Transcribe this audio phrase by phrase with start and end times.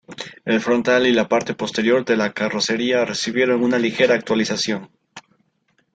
[0.45, 4.89] El frontal y la parte posterior de la carrocería recibieron una ligera actualización.